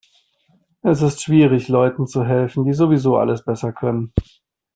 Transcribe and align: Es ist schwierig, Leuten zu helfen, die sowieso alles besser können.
Es 0.81 1.03
ist 1.03 1.21
schwierig, 1.21 1.67
Leuten 1.67 2.07
zu 2.07 2.25
helfen, 2.25 2.65
die 2.65 2.73
sowieso 2.73 3.17
alles 3.17 3.45
besser 3.45 3.71
können. 3.71 4.11